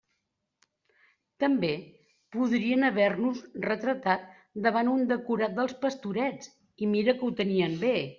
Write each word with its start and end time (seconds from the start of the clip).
També 1.43 1.67
podrien 2.35 2.87
haver-nos 2.89 3.43
retratat 3.65 4.25
davant 4.69 4.89
un 4.95 5.05
decorat 5.13 5.55
dels 5.59 5.77
Pastorets, 5.85 6.51
i 6.87 6.91
mira 6.95 7.17
que 7.21 7.27
ho 7.29 7.31
tenien 7.43 7.77
bé. 7.85 7.95